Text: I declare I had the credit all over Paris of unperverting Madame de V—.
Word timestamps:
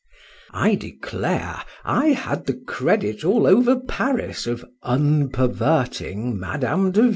I 0.51 0.73
declare 0.73 1.61
I 1.85 2.07
had 2.07 2.47
the 2.47 2.55
credit 2.55 3.23
all 3.23 3.45
over 3.45 3.79
Paris 3.79 4.47
of 4.47 4.65
unperverting 4.81 6.39
Madame 6.39 6.89
de 6.91 7.01
V—. 7.03 7.09